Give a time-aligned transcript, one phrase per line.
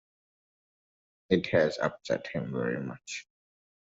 [1.29, 3.27] It has upset him very much.